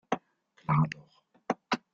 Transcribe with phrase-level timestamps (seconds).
[0.55, 1.23] Klar doch.